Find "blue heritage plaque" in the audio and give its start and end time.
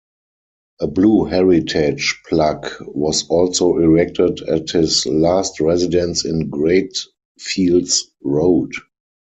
0.87-2.71